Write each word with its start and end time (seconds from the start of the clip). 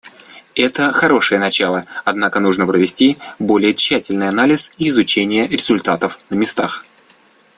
Это— 0.55 0.91
хорошее 0.93 1.39
начало, 1.39 1.85
однако 2.05 2.39
нужно 2.39 2.65
провести 2.65 3.19
более 3.37 3.75
тщательный 3.75 4.29
анализ 4.29 4.73
и 4.79 4.89
изучение 4.89 5.47
результатов 5.47 6.19
на 6.31 6.33
местах. 6.37 6.83